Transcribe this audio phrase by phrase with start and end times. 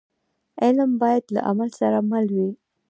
[0.63, 2.49] علم باید له عمل سره مل وي.